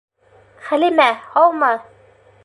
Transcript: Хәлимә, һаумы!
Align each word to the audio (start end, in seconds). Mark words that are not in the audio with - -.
Хәлимә, 0.69 1.05
һаумы! 1.35 1.69